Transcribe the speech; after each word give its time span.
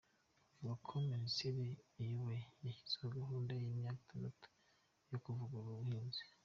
Avuga 0.51 0.73
ko 0.87 0.93
Minisiteri 1.11 1.63
ayoboye 1.99 2.41
yashyizeho 2.65 3.07
gahunda 3.17 3.51
y’ 3.59 3.63
imyaka 3.71 3.99
itandatu 4.01 4.45
yo 5.11 5.17
kuvugurura 5.23 5.71
ubuhinzi. 5.79 6.21